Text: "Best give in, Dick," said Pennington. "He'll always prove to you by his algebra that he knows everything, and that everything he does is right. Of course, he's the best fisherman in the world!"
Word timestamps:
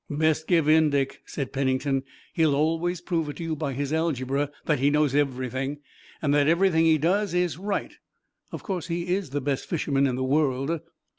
"Best 0.09 0.47
give 0.47 0.67
in, 0.67 0.89
Dick," 0.89 1.21
said 1.27 1.53
Pennington. 1.53 2.01
"He'll 2.33 2.55
always 2.55 3.01
prove 3.01 3.35
to 3.35 3.43
you 3.43 3.55
by 3.55 3.73
his 3.73 3.93
algebra 3.93 4.49
that 4.65 4.79
he 4.79 4.89
knows 4.89 5.13
everything, 5.13 5.77
and 6.23 6.33
that 6.33 6.47
everything 6.47 6.85
he 6.85 6.97
does 6.97 7.35
is 7.35 7.59
right. 7.59 7.93
Of 8.51 8.63
course, 8.63 8.87
he's 8.87 9.29
the 9.29 9.41
best 9.41 9.67
fisherman 9.69 10.07
in 10.07 10.15
the 10.15 10.23
world!" 10.23 10.79